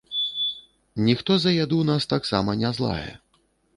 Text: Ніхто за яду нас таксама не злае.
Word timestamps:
Ніхто 1.09 1.37
за 1.43 1.51
яду 1.57 1.79
нас 1.93 2.09
таксама 2.15 2.59
не 2.63 2.73
злае. 2.79 3.11